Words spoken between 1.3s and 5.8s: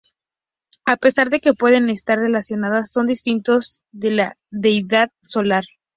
que pueden estar relacionados, son distintos de la deidad solar.